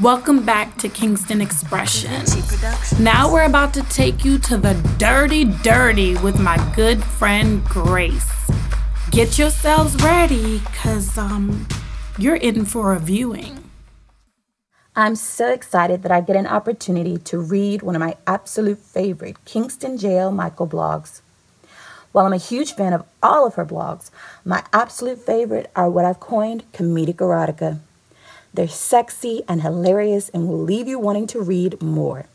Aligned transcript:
Welcome 0.00 0.46
back 0.46 0.78
to 0.78 0.88
Kingston 0.88 1.42
Expression. 1.42 2.24
Now 2.98 3.30
we're 3.30 3.44
about 3.44 3.74
to 3.74 3.82
take 3.82 4.24
you 4.24 4.38
to 4.38 4.56
the 4.56 4.72
dirty, 4.96 5.44
dirty 5.44 6.16
with 6.16 6.40
my 6.40 6.56
good 6.74 7.04
friend 7.04 7.62
Grace. 7.66 8.32
Get 9.10 9.38
yourselves 9.38 9.94
ready, 10.02 10.60
cause 10.60 11.18
um, 11.18 11.68
you're 12.16 12.36
in 12.36 12.64
for 12.64 12.94
a 12.94 12.98
viewing. 12.98 13.70
I'm 14.96 15.14
so 15.14 15.52
excited 15.52 16.02
that 16.04 16.10
I 16.10 16.22
get 16.22 16.36
an 16.36 16.46
opportunity 16.46 17.18
to 17.18 17.38
read 17.38 17.82
one 17.82 17.94
of 17.94 18.00
my 18.00 18.16
absolute 18.26 18.78
favorite 18.78 19.44
Kingston 19.44 19.98
Jael 19.98 20.32
Michael 20.32 20.66
blogs. 20.66 21.20
While 22.12 22.24
I'm 22.24 22.32
a 22.32 22.38
huge 22.38 22.72
fan 22.72 22.94
of 22.94 23.04
all 23.22 23.46
of 23.46 23.56
her 23.56 23.66
blogs, 23.66 24.10
my 24.42 24.64
absolute 24.72 25.18
favorite 25.18 25.70
are 25.76 25.90
what 25.90 26.06
I've 26.06 26.18
coined 26.18 26.64
comedic 26.72 27.16
erotica. 27.16 27.80
They're 28.54 28.68
sexy 28.68 29.42
and 29.48 29.62
hilarious 29.62 30.28
and 30.30 30.48
will 30.48 30.58
leave 30.58 30.88
you 30.88 30.98
wanting 30.98 31.26
to 31.28 31.40
read 31.40 31.80
more. 31.80 32.26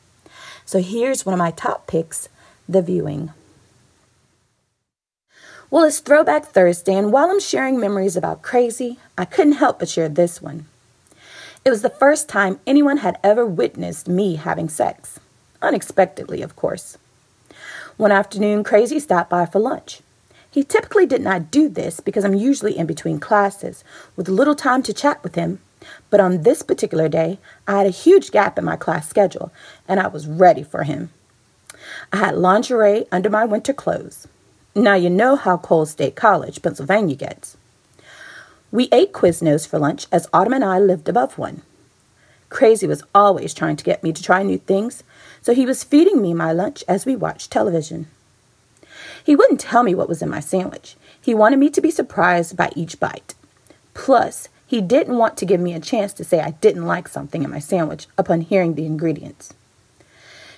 So 0.66 0.82
here's 0.82 1.26
one 1.26 1.34
of 1.34 1.40
my 1.40 1.52
top 1.52 1.88
picks 1.88 2.30
The 2.68 2.82
Viewing. 2.82 3.32
Well, 5.70 5.84
it's 5.84 6.00
Throwback 6.00 6.46
Thursday, 6.46 6.96
and 6.96 7.12
while 7.12 7.30
I'm 7.30 7.42
sharing 7.42 7.80
memories 7.80 8.16
about 8.16 8.42
crazy, 8.42 9.00
I 9.18 9.26
couldn't 9.26 9.54
help 9.54 9.80
but 9.80 9.90
share 9.90 10.08
this 10.08 10.42
one. 10.42 10.66
It 11.66 11.70
was 11.70 11.82
the 11.82 11.90
first 11.90 12.30
time 12.30 12.62
anyone 12.66 12.98
had 12.98 13.20
ever 13.24 13.46
witnessed 13.46 14.08
me 14.08 14.36
having 14.36 14.70
sex. 14.70 15.20
Unexpectedly, 15.62 16.42
of 16.42 16.56
course. 16.56 16.98
One 17.98 18.12
afternoon, 18.12 18.64
Crazy 18.64 19.00
stopped 19.00 19.30
by 19.30 19.46
for 19.46 19.60
lunch. 19.60 20.02
He 20.50 20.64
typically 20.64 21.06
did 21.06 21.22
not 21.22 21.52
do 21.52 21.68
this 21.68 22.00
because 22.00 22.24
I'm 22.24 22.34
usually 22.34 22.78
in 22.78 22.86
between 22.86 23.20
classes 23.20 23.84
with 24.16 24.30
little 24.30 24.56
time 24.56 24.82
to 24.84 24.94
chat 24.94 25.22
with 25.24 25.36
him. 25.36 25.60
But 26.10 26.20
on 26.20 26.44
this 26.44 26.62
particular 26.62 27.10
day, 27.10 27.40
I 27.68 27.78
had 27.78 27.88
a 27.88 27.92
huge 27.92 28.32
gap 28.32 28.58
in 28.58 28.66
my 28.66 28.76
class 28.76 29.10
schedule 29.10 29.52
and 29.88 30.00
I 30.00 30.08
was 30.08 30.28
ready 30.28 30.64
for 30.64 30.84
him. 30.84 31.12
I 32.12 32.18
had 32.18 32.38
lingerie 32.38 33.06
under 33.12 33.30
my 33.30 33.46
winter 33.46 33.74
clothes. 33.74 34.28
Now 34.76 34.96
you 34.96 35.10
know 35.10 35.36
how 35.36 35.58
Coles 35.58 35.92
State 35.92 36.16
College, 36.16 36.62
Pennsylvania 36.62 37.16
gets. 37.16 37.58
We 38.72 38.90
ate 38.92 39.14
Quiznos 39.14 39.68
for 39.68 39.80
lunch 39.80 40.08
as 40.12 40.28
Autumn 40.34 40.54
and 40.54 40.64
I 40.64 40.80
lived 40.80 41.08
above 41.08 41.38
one. 41.38 41.62
Crazy 42.50 42.88
was 42.88 43.04
always 43.14 43.54
trying 43.54 43.76
to 43.76 43.84
get 43.84 44.04
me 44.04 44.14
to 44.14 44.24
try 44.24 44.44
new 44.44 44.58
things, 44.58 45.04
so 45.42 45.54
he 45.54 45.66
was 45.66 45.84
feeding 45.84 46.22
me 46.22 46.34
my 46.34 46.52
lunch 46.52 46.84
as 46.88 47.06
we 47.06 47.16
watched 47.16 47.52
television. 47.52 48.08
He 49.24 49.36
wouldn't 49.36 49.60
tell 49.60 49.84
me 49.84 49.96
what 49.96 50.08
was 50.08 50.22
in 50.22 50.30
my 50.30 50.40
sandwich. 50.40 50.96
He 51.20 51.34
wanted 51.34 51.60
me 51.60 51.70
to 51.72 51.82
be 51.82 51.92
surprised 51.92 52.56
by 52.56 52.72
each 52.76 53.00
bite. 53.00 53.36
Plus, 53.94 54.48
he 54.68 54.82
didn't 54.82 55.18
want 55.18 55.38
to 55.38 55.46
give 55.46 55.62
me 55.62 55.74
a 55.74 55.80
chance 55.80 56.12
to 56.14 56.26
say 56.26 56.42
I 56.42 56.52
didn't 56.52 56.86
like 56.86 57.08
something 57.08 57.42
in 57.42 57.50
my 57.50 57.60
sandwich 57.60 58.08
upon 58.18 58.42
hearing 58.42 58.76
the 58.76 58.86
ingredients. 58.86 59.54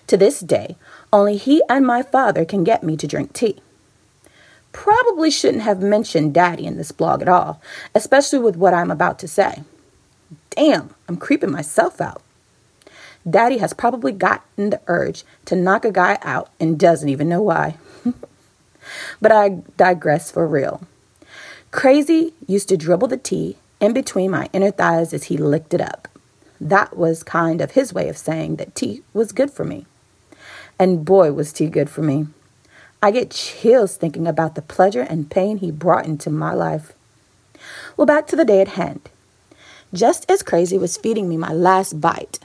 To 0.07 0.17
this 0.17 0.39
day, 0.39 0.75
only 1.13 1.37
he 1.37 1.61
and 1.69 1.85
my 1.85 2.01
father 2.01 2.43
can 2.43 2.63
get 2.63 2.81
me 2.83 2.97
to 2.97 3.07
drink 3.07 3.33
tea. 3.33 3.61
Probably 4.71 5.29
shouldn't 5.29 5.61
have 5.61 5.81
mentioned 5.81 6.33
daddy 6.33 6.65
in 6.65 6.77
this 6.77 6.91
blog 6.91 7.21
at 7.21 7.29
all, 7.29 7.61
especially 7.93 8.39
with 8.39 8.55
what 8.55 8.73
I'm 8.73 8.89
about 8.89 9.19
to 9.19 9.27
say. 9.27 9.61
Damn, 10.49 10.95
I'm 11.07 11.17
creeping 11.17 11.51
myself 11.51 12.01
out. 12.01 12.23
Daddy 13.29 13.59
has 13.59 13.73
probably 13.73 14.11
gotten 14.11 14.71
the 14.71 14.81
urge 14.87 15.23
to 15.45 15.55
knock 15.55 15.85
a 15.85 15.91
guy 15.91 16.17
out 16.23 16.49
and 16.59 16.79
doesn't 16.79 17.09
even 17.09 17.29
know 17.29 17.43
why. 17.43 17.77
but 19.21 19.31
I 19.31 19.61
digress 19.77 20.31
for 20.31 20.47
real. 20.47 20.81
Crazy 21.69 22.33
used 22.47 22.69
to 22.69 22.77
dribble 22.77 23.09
the 23.09 23.17
tea 23.17 23.57
in 23.79 23.93
between 23.93 24.31
my 24.31 24.49
inner 24.53 24.71
thighs 24.71 25.13
as 25.13 25.25
he 25.25 25.37
licked 25.37 25.73
it 25.73 25.81
up. 25.81 26.07
That 26.59 26.97
was 26.97 27.23
kind 27.23 27.61
of 27.61 27.71
his 27.71 27.93
way 27.93 28.09
of 28.09 28.17
saying 28.17 28.57
that 28.57 28.75
tea 28.75 29.03
was 29.13 29.31
good 29.31 29.51
for 29.51 29.63
me. 29.63 29.85
And 30.77 31.05
boy, 31.05 31.31
was 31.31 31.53
tea 31.53 31.67
good 31.67 31.89
for 31.89 32.01
me. 32.01 32.27
I 33.01 33.11
get 33.11 33.31
chills 33.31 33.95
thinking 33.95 34.27
about 34.27 34.55
the 34.55 34.61
pleasure 34.61 35.01
and 35.01 35.31
pain 35.31 35.57
he 35.57 35.71
brought 35.71 36.05
into 36.05 36.29
my 36.29 36.53
life. 36.53 36.93
Well, 37.95 38.05
back 38.05 38.27
to 38.27 38.35
the 38.35 38.45
day 38.45 38.61
at 38.61 38.69
hand. 38.69 39.09
Just 39.93 40.29
as 40.29 40.43
Crazy 40.43 40.77
was 40.77 40.97
feeding 40.97 41.29
me 41.29 41.37
my 41.37 41.53
last 41.53 42.01
bite, 42.01 42.39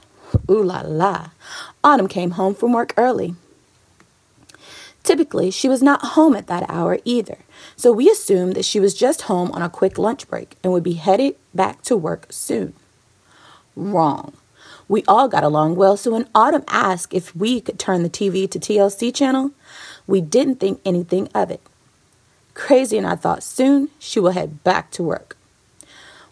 ooh 0.48 0.62
la 0.62 0.82
la, 0.82 1.30
Autumn 1.82 2.08
came 2.08 2.32
home 2.32 2.54
from 2.54 2.72
work 2.72 2.94
early. 2.96 3.34
Typically, 5.04 5.50
she 5.50 5.68
was 5.68 5.82
not 5.82 6.02
home 6.02 6.34
at 6.34 6.46
that 6.46 6.64
hour 6.68 6.98
either, 7.04 7.38
so 7.76 7.92
we 7.92 8.10
assumed 8.10 8.56
that 8.56 8.64
she 8.64 8.80
was 8.80 8.94
just 8.94 9.22
home 9.22 9.52
on 9.52 9.60
a 9.60 9.68
quick 9.68 9.98
lunch 9.98 10.26
break 10.26 10.56
and 10.64 10.72
would 10.72 10.82
be 10.82 10.94
headed 10.94 11.36
back 11.54 11.82
to 11.82 11.94
work 11.94 12.26
soon. 12.30 12.72
Wrong. 13.76 14.32
We 14.88 15.04
all 15.06 15.28
got 15.28 15.44
along 15.44 15.76
well, 15.76 15.98
so 15.98 16.12
when 16.12 16.28
Autumn 16.34 16.64
asked 16.68 17.12
if 17.12 17.36
we 17.36 17.60
could 17.60 17.78
turn 17.78 18.02
the 18.02 18.08
TV 18.08 18.50
to 18.50 18.58
TLC 18.58 19.14
channel, 19.14 19.50
we 20.06 20.22
didn't 20.22 20.56
think 20.56 20.80
anything 20.86 21.28
of 21.34 21.50
it. 21.50 21.60
Crazy, 22.54 22.96
and 22.96 23.06
I 23.06 23.16
thought 23.16 23.42
soon 23.42 23.90
she 23.98 24.20
will 24.20 24.30
head 24.30 24.64
back 24.64 24.90
to 24.92 25.02
work. 25.02 25.36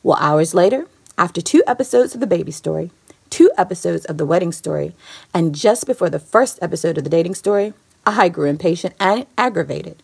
Well, 0.02 0.18
hours 0.18 0.54
later, 0.54 0.86
after 1.18 1.42
two 1.42 1.62
episodes 1.66 2.14
of 2.14 2.20
The 2.20 2.26
Baby 2.26 2.52
Story, 2.52 2.90
two 3.28 3.50
episodes 3.58 4.06
of 4.06 4.16
The 4.16 4.26
Wedding 4.26 4.52
Story, 4.52 4.94
and 5.34 5.54
just 5.54 5.86
before 5.86 6.08
the 6.08 6.18
first 6.18 6.58
episode 6.62 6.96
of 6.96 7.04
The 7.04 7.10
Dating 7.10 7.34
Story, 7.34 7.74
I 8.06 8.28
grew 8.28 8.48
impatient 8.48 8.94
and 8.98 9.26
aggravated. 9.38 10.02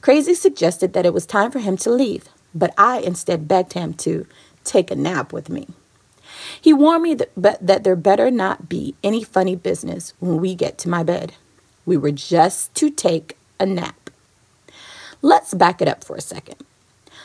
Crazy 0.00 0.34
suggested 0.34 0.92
that 0.92 1.06
it 1.06 1.14
was 1.14 1.26
time 1.26 1.50
for 1.50 1.60
him 1.60 1.76
to 1.78 1.90
leave, 1.90 2.28
but 2.54 2.74
I 2.76 2.98
instead 2.98 3.46
begged 3.46 3.74
him 3.74 3.94
to 3.94 4.26
take 4.64 4.90
a 4.90 4.96
nap 4.96 5.32
with 5.32 5.48
me. 5.48 5.68
He 6.60 6.72
warned 6.72 7.02
me 7.02 7.14
that, 7.14 7.30
that 7.66 7.84
there 7.84 7.96
better 7.96 8.30
not 8.30 8.68
be 8.68 8.94
any 9.04 9.22
funny 9.22 9.54
business 9.54 10.14
when 10.18 10.40
we 10.40 10.54
get 10.54 10.78
to 10.78 10.88
my 10.88 11.02
bed. 11.02 11.34
We 11.86 11.96
were 11.96 12.12
just 12.12 12.74
to 12.76 12.90
take 12.90 13.36
a 13.60 13.66
nap. 13.66 14.10
Let's 15.20 15.54
back 15.54 15.80
it 15.80 15.88
up 15.88 16.02
for 16.02 16.16
a 16.16 16.20
second. 16.20 16.56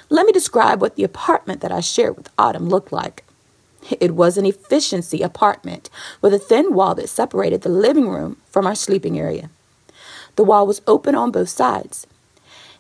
Let 0.10 0.26
me 0.26 0.32
describe 0.32 0.82
what 0.82 0.96
the 0.96 1.04
apartment 1.04 1.62
that 1.62 1.72
I 1.72 1.80
shared 1.80 2.16
with 2.16 2.30
Autumn 2.38 2.70
looked 2.70 2.92
like. 2.92 3.24
It 4.00 4.16
was 4.16 4.38
an 4.38 4.46
efficiency 4.46 5.22
apartment 5.22 5.90
with 6.22 6.34
a 6.34 6.40
thin 6.40 6.74
wall 6.74 6.96
that 6.96 7.10
separated 7.10 7.62
the 7.62 7.70
living 7.70 8.10
room 8.10 8.38
from 8.46 8.68
our 8.68 8.76
sleeping 8.76 9.18
area. 9.18 9.50
The 10.38 10.44
wall 10.44 10.66
was 10.66 10.82
open 10.88 11.16
on 11.16 11.32
both 11.32 11.50
sides. 11.50 12.08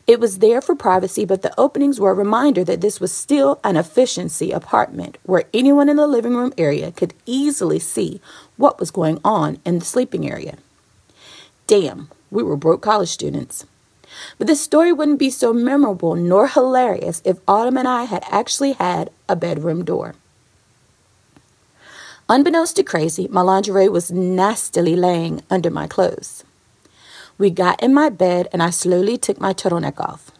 It 0.05 0.21
was 0.21 0.39
there 0.39 0.61
for 0.61 0.73
privacy, 0.73 1.25
but 1.25 1.41
the 1.41 1.53
openings 1.59 1.99
were 1.99 2.11
a 2.11 2.13
reminder 2.13 2.63
that 2.63 2.79
this 2.79 3.01
was 3.01 3.11
still 3.11 3.59
an 3.61 3.75
efficiency 3.75 4.51
apartment 4.51 5.17
where 5.23 5.49
anyone 5.53 5.89
in 5.89 5.97
the 5.97 6.07
living 6.07 6.33
room 6.33 6.53
area 6.57 6.93
could 6.93 7.13
easily 7.25 7.79
see 7.79 8.21
what 8.55 8.79
was 8.79 8.89
going 8.89 9.19
on 9.25 9.59
in 9.65 9.79
the 9.79 9.85
sleeping 9.85 10.29
area. 10.29 10.57
Damn, 11.65 12.09
we 12.31 12.41
were 12.41 12.55
broke 12.55 12.81
college 12.81 13.09
students. 13.09 13.65
But 14.37 14.47
this 14.47 14.61
story 14.61 14.93
wouldn't 14.93 15.19
be 15.19 15.29
so 15.29 15.51
memorable 15.51 16.15
nor 16.15 16.47
hilarious 16.47 17.21
if 17.25 17.39
Autumn 17.45 17.75
and 17.75 17.87
I 17.87 18.05
had 18.05 18.23
actually 18.31 18.73
had 18.73 19.09
a 19.27 19.35
bedroom 19.35 19.83
door. 19.83 20.15
Unbeknownst 22.29 22.77
to 22.77 22.83
Crazy, 22.83 23.27
my 23.29 23.41
lingerie 23.41 23.89
was 23.89 24.11
nastily 24.11 24.95
laying 24.95 25.41
under 25.49 25.69
my 25.69 25.87
clothes. 25.87 26.45
We 27.37 27.49
got 27.49 27.81
in 27.81 27.93
my 27.93 28.09
bed 28.09 28.47
and 28.51 28.63
I 28.63 28.69
slowly 28.71 29.17
took 29.17 29.39
my 29.39 29.53
turtleneck 29.53 29.99
off. 29.99 30.31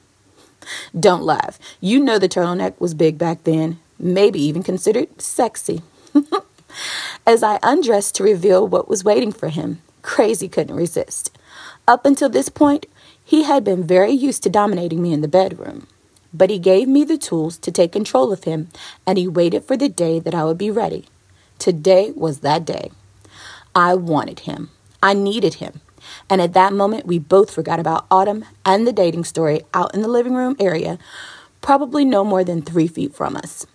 Don't 0.97 1.23
laugh. 1.23 1.59
You 1.79 1.99
know 2.03 2.19
the 2.19 2.29
turtleneck 2.29 2.79
was 2.79 2.93
big 2.93 3.17
back 3.17 3.43
then, 3.43 3.79
maybe 3.99 4.41
even 4.41 4.63
considered 4.63 5.21
sexy. 5.21 5.81
As 7.25 7.43
I 7.43 7.59
undressed 7.63 8.15
to 8.15 8.23
reveal 8.23 8.67
what 8.67 8.89
was 8.89 9.03
waiting 9.03 9.31
for 9.31 9.49
him, 9.49 9.81
Crazy 10.01 10.47
couldn't 10.47 10.75
resist. 10.75 11.37
Up 11.87 12.05
until 12.05 12.29
this 12.29 12.49
point, 12.49 12.85
he 13.23 13.43
had 13.43 13.63
been 13.63 13.83
very 13.83 14.11
used 14.11 14.41
to 14.43 14.49
dominating 14.49 15.01
me 15.01 15.11
in 15.11 15.21
the 15.21 15.27
bedroom. 15.27 15.87
But 16.33 16.49
he 16.49 16.59
gave 16.59 16.87
me 16.87 17.03
the 17.03 17.17
tools 17.17 17.57
to 17.57 17.71
take 17.71 17.91
control 17.91 18.31
of 18.31 18.45
him, 18.45 18.69
and 19.05 19.17
he 19.17 19.27
waited 19.27 19.65
for 19.65 19.75
the 19.75 19.89
day 19.89 20.19
that 20.19 20.33
I 20.33 20.45
would 20.45 20.57
be 20.57 20.71
ready. 20.71 21.05
Today 21.59 22.11
was 22.15 22.39
that 22.39 22.63
day. 22.63 22.91
I 23.75 23.95
wanted 23.95 24.41
him. 24.41 24.69
I 25.03 25.13
needed 25.13 25.55
him. 25.55 25.81
And 26.29 26.41
at 26.41 26.53
that 26.53 26.73
moment, 26.73 27.05
we 27.05 27.19
both 27.19 27.51
forgot 27.51 27.79
about 27.79 28.05
Autumn 28.11 28.45
and 28.65 28.85
the 28.85 28.93
dating 28.93 29.23
story 29.23 29.61
out 29.73 29.93
in 29.93 30.01
the 30.01 30.07
living 30.07 30.33
room 30.33 30.55
area, 30.59 30.97
probably 31.61 32.03
no 32.03 32.23
more 32.23 32.43
than 32.43 32.61
three 32.61 32.87
feet 32.87 33.15
from 33.15 33.35
us. 33.35 33.65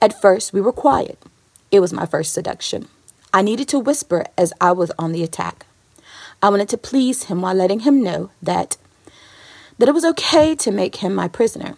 At 0.00 0.20
first, 0.20 0.52
we 0.52 0.60
were 0.60 0.72
quiet. 0.72 1.22
It 1.70 1.80
was 1.80 1.92
my 1.92 2.06
first 2.06 2.32
seduction. 2.32 2.88
I 3.32 3.42
needed 3.42 3.68
to 3.68 3.78
whisper 3.78 4.24
as 4.38 4.52
I 4.60 4.72
was 4.72 4.90
on 4.98 5.12
the 5.12 5.22
attack. 5.22 5.66
I 6.42 6.48
wanted 6.48 6.68
to 6.70 6.78
please 6.78 7.24
him 7.24 7.42
while 7.42 7.54
letting 7.54 7.80
him 7.80 8.02
know 8.02 8.30
that 8.42 8.76
that 9.78 9.88
it 9.88 9.94
was 9.94 10.06
okay 10.06 10.54
to 10.54 10.70
make 10.70 10.96
him 10.96 11.14
my 11.14 11.28
prisoner. 11.28 11.76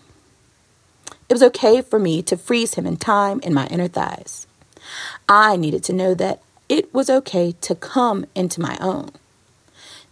It 1.28 1.34
was 1.34 1.42
okay 1.42 1.82
for 1.82 1.98
me 1.98 2.22
to 2.22 2.36
freeze 2.36 2.74
him 2.74 2.86
in 2.86 2.96
time 2.96 3.40
in 3.40 3.52
my 3.52 3.66
inner 3.66 3.88
thighs. 3.88 4.46
I 5.28 5.56
needed 5.56 5.82
to 5.84 5.92
know 5.92 6.14
that 6.14 6.40
it 6.68 6.94
was 6.94 7.10
okay 7.10 7.52
to 7.60 7.74
come 7.74 8.24
into 8.34 8.60
my 8.60 8.78
own. 8.80 9.10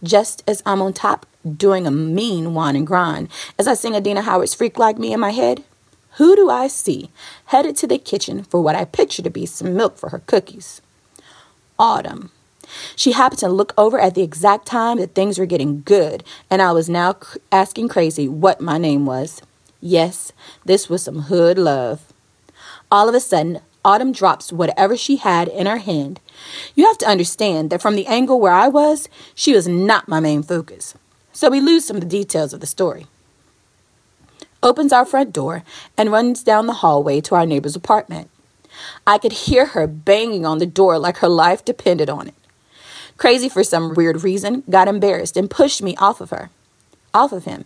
Just 0.03 0.43
as 0.47 0.61
I'm 0.65 0.81
on 0.81 0.93
top 0.93 1.25
doing 1.45 1.87
a 1.87 1.91
mean 1.91 2.53
whine 2.53 2.75
and 2.75 2.85
grind 2.85 3.29
as 3.57 3.67
I 3.67 3.73
sing 3.73 3.95
Adina 3.95 4.21
Howard's 4.21 4.53
Freak 4.53 4.77
Like 4.77 4.97
Me 4.97 5.13
in 5.13 5.19
my 5.19 5.31
head, 5.31 5.63
who 6.17 6.35
do 6.35 6.49
I 6.49 6.67
see 6.67 7.09
headed 7.45 7.77
to 7.77 7.87
the 7.87 7.97
kitchen 7.97 8.43
for 8.43 8.61
what 8.61 8.75
I 8.75 8.85
picture 8.85 9.21
to 9.21 9.29
be 9.29 9.45
some 9.45 9.75
milk 9.75 9.97
for 9.97 10.09
her 10.09 10.19
cookies? 10.19 10.81
Autumn. 11.77 12.31
She 12.95 13.13
happened 13.13 13.39
to 13.39 13.49
look 13.49 13.73
over 13.77 13.99
at 13.99 14.15
the 14.15 14.23
exact 14.23 14.65
time 14.65 14.97
that 14.97 15.15
things 15.15 15.37
were 15.37 15.45
getting 15.45 15.81
good, 15.81 16.23
and 16.49 16.61
I 16.61 16.71
was 16.71 16.89
now 16.89 17.15
asking 17.51 17.87
Crazy 17.87 18.27
what 18.27 18.59
my 18.59 18.77
name 18.77 19.05
was. 19.05 19.41
Yes, 19.79 20.33
this 20.65 20.89
was 20.89 21.03
some 21.03 21.23
hood 21.23 21.57
love. 21.57 22.11
All 22.91 23.07
of 23.07 23.15
a 23.15 23.19
sudden, 23.19 23.61
Autumn 23.87 24.11
drops 24.11 24.51
whatever 24.51 24.97
she 24.97 25.15
had 25.15 25.47
in 25.47 25.65
her 25.65 25.77
hand. 25.77 26.19
You 26.75 26.85
have 26.87 26.97
to 26.97 27.07
understand 27.07 27.69
that 27.69 27.81
from 27.81 27.95
the 27.95 28.05
angle 28.05 28.37
where 28.37 28.51
I 28.51 28.67
was, 28.67 29.07
she 29.33 29.53
was 29.53 29.65
not 29.65 30.09
my 30.09 30.19
main 30.19 30.43
focus. 30.43 30.93
So 31.31 31.49
we 31.49 31.61
lose 31.61 31.85
some 31.85 31.95
of 31.95 32.01
the 32.01 32.09
details 32.09 32.51
of 32.51 32.59
the 32.59 32.67
story. 32.67 33.07
Opens 34.61 34.91
our 34.91 35.05
front 35.05 35.31
door 35.31 35.63
and 35.97 36.11
runs 36.11 36.43
down 36.43 36.67
the 36.67 36.73
hallway 36.73 37.21
to 37.21 37.35
our 37.35 37.45
neighbor's 37.45 37.77
apartment. 37.77 38.29
I 39.07 39.17
could 39.17 39.31
hear 39.31 39.67
her 39.67 39.87
banging 39.87 40.45
on 40.45 40.57
the 40.57 40.65
door 40.65 40.99
like 40.99 41.19
her 41.19 41.29
life 41.29 41.63
depended 41.63 42.09
on 42.09 42.27
it. 42.27 42.35
Crazy 43.15 43.47
for 43.47 43.63
some 43.63 43.93
weird 43.93 44.21
reason, 44.21 44.63
got 44.69 44.89
embarrassed 44.89 45.37
and 45.37 45.49
pushed 45.49 45.81
me 45.81 45.95
off 45.95 46.19
of 46.19 46.31
her, 46.31 46.49
off 47.13 47.31
of 47.31 47.45
him. 47.45 47.63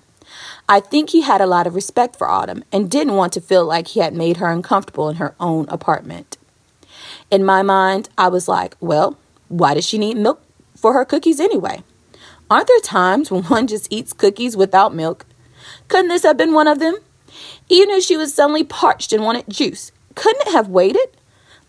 I 0.69 0.79
think 0.79 1.09
he 1.09 1.21
had 1.21 1.41
a 1.41 1.45
lot 1.45 1.67
of 1.67 1.75
respect 1.75 2.15
for 2.15 2.29
Autumn 2.29 2.63
and 2.71 2.89
didn't 2.89 3.15
want 3.15 3.33
to 3.33 3.41
feel 3.41 3.65
like 3.65 3.89
he 3.89 3.99
had 3.99 4.13
made 4.13 4.37
her 4.37 4.49
uncomfortable 4.49 5.09
in 5.09 5.17
her 5.17 5.35
own 5.39 5.67
apartment. 5.69 6.37
In 7.29 7.43
my 7.43 7.61
mind, 7.61 8.09
I 8.17 8.27
was 8.27 8.47
like, 8.47 8.75
well, 8.79 9.17
why 9.47 9.73
does 9.73 9.85
she 9.85 9.97
need 9.97 10.17
milk 10.17 10.41
for 10.75 10.93
her 10.93 11.05
cookies 11.05 11.39
anyway? 11.39 11.83
Aren't 12.49 12.67
there 12.67 12.79
times 12.79 13.31
when 13.31 13.43
one 13.43 13.67
just 13.67 13.87
eats 13.91 14.13
cookies 14.13 14.57
without 14.57 14.93
milk? 14.93 15.25
Couldn't 15.87 16.09
this 16.09 16.23
have 16.23 16.37
been 16.37 16.53
one 16.53 16.67
of 16.67 16.79
them? 16.79 16.95
Even 17.69 17.95
if 17.95 18.03
she 18.03 18.17
was 18.17 18.33
suddenly 18.33 18.63
parched 18.63 19.13
and 19.13 19.23
wanted 19.23 19.47
juice, 19.49 19.91
couldn't 20.15 20.47
it 20.47 20.51
have 20.51 20.67
waited? 20.67 21.07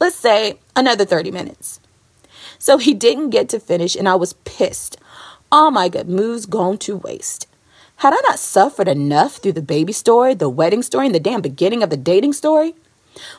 Let's 0.00 0.16
say 0.16 0.58
another 0.74 1.04
30 1.04 1.30
minutes. 1.30 1.78
So 2.58 2.78
he 2.78 2.94
didn't 2.94 3.30
get 3.30 3.48
to 3.50 3.60
finish, 3.60 3.94
and 3.94 4.08
I 4.08 4.16
was 4.16 4.32
pissed. 4.44 4.96
All 5.50 5.70
my 5.70 5.88
good 5.88 6.08
moves 6.08 6.46
gone 6.46 6.78
to 6.78 6.96
waste. 6.96 7.46
Had 8.02 8.14
I 8.14 8.20
not 8.24 8.40
suffered 8.40 8.88
enough 8.88 9.36
through 9.36 9.52
the 9.52 9.62
baby 9.62 9.92
story, 9.92 10.34
the 10.34 10.48
wedding 10.48 10.82
story, 10.82 11.06
and 11.06 11.14
the 11.14 11.20
damn 11.20 11.40
beginning 11.40 11.84
of 11.84 11.90
the 11.90 11.96
dating 11.96 12.32
story? 12.32 12.74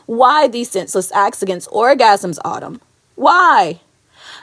Why 0.06 0.48
these 0.48 0.70
senseless 0.70 1.12
acts 1.12 1.42
against 1.42 1.68
orgasms, 1.68 2.38
Autumn? 2.46 2.80
Why? 3.14 3.80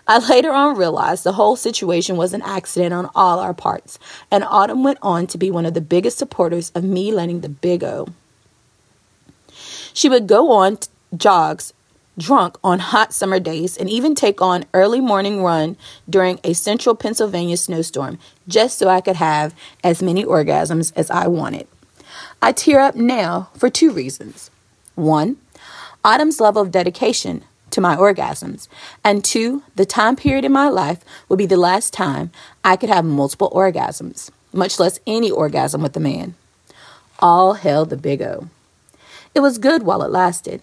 I 0.07 0.19
later 0.19 0.51
on 0.51 0.77
realized 0.77 1.23
the 1.23 1.31
whole 1.31 1.55
situation 1.55 2.17
was 2.17 2.35
an 2.35 2.43
accident 2.43 2.93
on 2.93 3.09
all 3.15 3.39
our 3.39 3.55
parts, 3.55 3.97
and 4.29 4.43
Autumn 4.43 4.83
went 4.83 4.99
on 5.01 5.25
to 5.25 5.39
be 5.39 5.49
one 5.49 5.65
of 5.65 5.73
the 5.73 5.81
biggest 5.81 6.19
supporters 6.19 6.69
of 6.75 6.83
me 6.83 7.11
learning 7.11 7.41
the 7.41 7.49
big 7.49 7.83
O. 7.83 8.09
She 9.91 10.07
would 10.07 10.27
go 10.27 10.51
on 10.51 10.77
jogs 11.17 11.73
drunk 12.21 12.57
on 12.63 12.79
hot 12.79 13.13
summer 13.13 13.39
days 13.39 13.75
and 13.75 13.89
even 13.89 14.15
take 14.15 14.41
on 14.41 14.65
early 14.73 15.01
morning 15.01 15.43
run 15.43 15.75
during 16.09 16.39
a 16.43 16.53
central 16.53 16.95
Pennsylvania 16.95 17.57
snowstorm 17.57 18.19
just 18.47 18.77
so 18.77 18.87
I 18.87 19.01
could 19.01 19.15
have 19.15 19.55
as 19.83 20.01
many 20.01 20.23
orgasms 20.23 20.93
as 20.95 21.09
I 21.09 21.27
wanted. 21.27 21.67
I 22.41 22.51
tear 22.51 22.79
up 22.79 22.95
now 22.95 23.49
for 23.57 23.69
two 23.69 23.91
reasons. 23.91 24.51
One, 24.95 25.37
Autumn's 26.03 26.39
level 26.39 26.61
of 26.61 26.71
dedication 26.71 27.43
to 27.71 27.81
my 27.81 27.95
orgasms, 27.95 28.67
and 29.03 29.23
two, 29.23 29.63
the 29.75 29.85
time 29.85 30.15
period 30.15 30.43
in 30.43 30.51
my 30.51 30.67
life 30.67 31.03
would 31.29 31.37
be 31.37 31.45
the 31.45 31.57
last 31.57 31.93
time 31.93 32.31
I 32.63 32.75
could 32.75 32.89
have 32.89 33.05
multiple 33.05 33.49
orgasms, 33.51 34.29
much 34.53 34.79
less 34.79 34.99
any 35.07 35.31
orgasm 35.31 35.81
with 35.81 35.95
a 35.95 35.99
man. 35.99 36.35
All 37.19 37.53
hell 37.53 37.85
the 37.85 37.97
big 37.97 38.21
O. 38.21 38.49
It 39.33 39.39
was 39.39 39.57
good 39.57 39.83
while 39.83 40.03
it 40.03 40.11
lasted. 40.11 40.61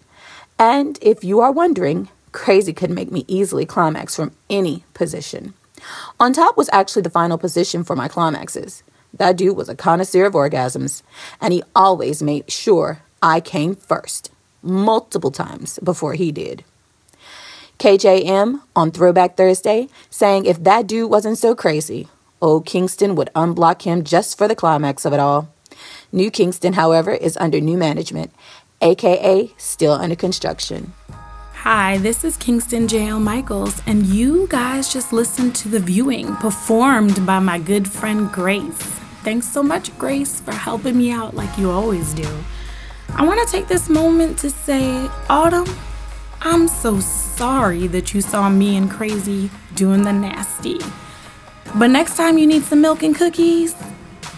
And 0.59 0.99
if 1.01 1.23
you 1.23 1.41
are 1.41 1.53
wondering, 1.53 2.09
crazy 2.33 2.73
could 2.73 2.91
make 2.91 3.13
me 3.13 3.25
easily 3.29 3.65
climax 3.65 4.17
from 4.17 4.33
any 4.51 4.85
position. 4.93 5.55
On 6.19 6.33
top 6.33 6.57
was 6.57 6.69
actually 6.73 7.03
the 7.03 7.11
final 7.11 7.39
position 7.39 7.85
for 7.85 7.95
my 7.95 8.09
climaxes. 8.09 8.83
That 9.15 9.37
dude 9.37 9.57
was 9.57 9.69
a 9.69 9.77
connoisseur 9.77 10.27
of 10.27 10.35
orgasms, 10.35 11.03
and 11.41 11.53
he 11.53 11.63
always 11.75 12.23
made 12.23 12.51
sure 12.51 13.03
I 13.23 13.41
came 13.41 13.75
first, 13.75 14.31
multiple 14.63 15.31
times 15.31 15.79
before 15.79 16.15
he 16.15 16.33
did. 16.33 16.65
KJM 17.79 18.61
on 18.75 18.91
Throwback 18.91 19.37
Thursday 19.37 19.89
saying 20.11 20.47
if 20.47 20.63
that 20.65 20.89
dude 20.89 21.11
wasn't 21.11 21.39
so 21.39 21.55
crazy, 21.55 22.09
old 22.41 22.67
Kingston 22.67 23.15
would 23.15 23.31
unblock 23.37 23.83
him 23.83 24.03
just 24.03 24.37
for 24.37 24.49
the 24.49 24.57
climax 24.57 25.05
of 25.05 25.13
it 25.13 25.21
all. 25.21 25.49
New 26.11 26.31
Kingston, 26.31 26.73
however, 26.73 27.13
is 27.13 27.37
under 27.37 27.61
new 27.61 27.77
management, 27.77 28.33
aka 28.81 29.53
still 29.57 29.93
under 29.93 30.17
construction. 30.17 30.93
Hi, 31.63 31.99
this 31.99 32.25
is 32.25 32.37
Kingston 32.37 32.87
JL 32.87 33.21
Michaels, 33.21 33.83
and 33.87 34.07
you 34.07 34.47
guys 34.49 34.93
just 34.93 35.13
listened 35.13 35.55
to 35.57 35.69
the 35.69 35.81
viewing 35.81 36.37
performed 36.37 37.27
by 37.27 37.41
my 37.41 37.59
good 37.59 37.91
friend 37.91 38.31
Grace. 38.31 38.79
Thanks 39.25 39.49
so 39.53 39.63
much, 39.63 39.97
Grace, 39.99 40.41
for 40.41 40.53
helping 40.53 40.97
me 40.97 41.11
out 41.11 41.35
like 41.35 41.59
you 41.59 41.71
always 41.71 42.15
do. 42.15 42.29
I 43.15 43.27
want 43.27 43.47
to 43.47 43.53
take 43.53 43.67
this 43.67 43.89
moment 43.91 44.39
to 44.39 44.51
say, 44.51 45.09
Autumn, 45.29 45.67
I'm 46.41 46.69
so 46.69 47.01
sorry 47.01 47.89
that 47.89 48.15
you 48.15 48.21
saw 48.21 48.49
me 48.49 48.77
and 48.77 48.89
Crazy 48.89 49.51
doing 49.75 50.03
the 50.03 50.13
nasty. 50.13 50.79
But 51.75 51.89
next 51.89 52.17
time 52.17 52.39
you 52.39 52.47
need 52.47 52.63
some 52.63 52.81
milk 52.81 53.03
and 53.03 53.15
cookies, 53.15 53.75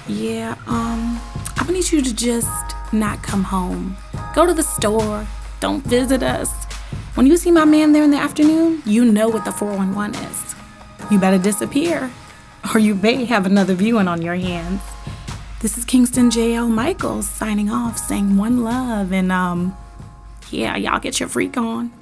yeah, 0.09 0.57
um, 0.67 1.21
I'm 1.57 1.67
gonna 1.67 1.73
need 1.73 1.93
you 1.93 2.03
to 2.03 2.15
just 2.15 2.75
not 2.93 3.23
come 3.23 3.45
home. 3.45 3.97
Go 4.35 4.47
to 4.47 4.55
the 4.55 4.63
store. 4.63 5.27
Don't 5.59 5.85
visit 5.85 6.23
us. 6.23 6.65
When 7.15 7.27
you 7.27 7.37
see 7.37 7.51
my 7.51 7.65
man 7.65 7.93
there 7.93 8.05
in 8.05 8.13
the 8.13 8.17
afternoon, 8.17 8.83
you 8.87 9.05
know 9.05 9.29
what 9.29 9.45
the 9.45 9.53
411 9.53 10.15
is. 10.25 10.55
You 11.11 11.19
better 11.19 11.39
disappear, 11.39 12.11
or 12.73 12.79
you 12.79 12.95
may 12.95 13.25
have 13.25 13.45
another 13.45 13.75
viewing 13.75 14.07
on 14.07 14.23
your 14.23 14.37
hands. 14.37 14.81
This 15.61 15.77
is 15.77 15.85
Kingston 15.85 16.31
J.L. 16.31 16.69
Michaels 16.69 17.29
signing 17.29 17.71
off, 17.71 17.99
saying 17.99 18.37
one 18.37 18.63
love, 18.63 19.13
and 19.13 19.33
um, 19.33 19.77
yeah, 20.51 20.77
y'all 20.77 21.01
get 21.01 21.19
your 21.19 21.29
freak 21.29 21.57
on. 21.57 21.93